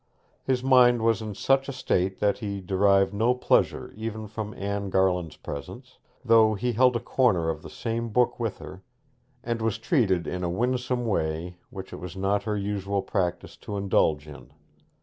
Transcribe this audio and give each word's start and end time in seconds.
His 0.43 0.63
mind 0.63 1.03
was 1.03 1.21
in 1.21 1.35
such 1.35 1.69
a 1.69 1.71
state 1.71 2.17
that 2.21 2.39
he 2.39 2.59
derived 2.59 3.13
no 3.13 3.35
pleasure 3.35 3.91
even 3.95 4.25
from 4.25 4.55
Anne 4.55 4.89
Garland's 4.89 5.37
presence, 5.37 5.99
though 6.25 6.55
he 6.55 6.71
held 6.73 6.95
a 6.95 6.99
corner 6.99 7.49
of 7.49 7.61
the 7.61 7.69
same 7.69 8.09
book 8.09 8.39
with 8.39 8.57
her, 8.57 8.81
and 9.43 9.61
was 9.61 9.77
treated 9.77 10.25
in 10.25 10.43
a 10.43 10.49
winsome 10.49 11.05
way 11.05 11.57
which 11.69 11.93
it 11.93 11.97
was 11.97 12.17
not 12.17 12.41
her 12.45 12.57
usual 12.57 13.03
practice 13.03 13.55
to 13.57 13.77
indulge 13.77 14.27
in. 14.27 14.51